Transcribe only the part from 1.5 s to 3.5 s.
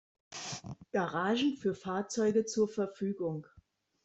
für Fahrzeuge zur Verfügung.